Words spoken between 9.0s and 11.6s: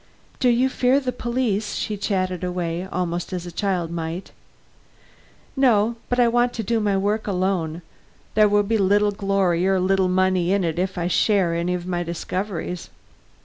glory or little money in it if they share